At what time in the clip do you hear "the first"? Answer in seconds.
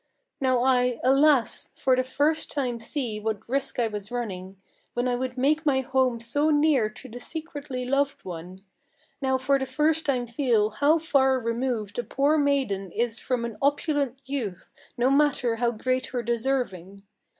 1.95-2.49, 9.59-10.07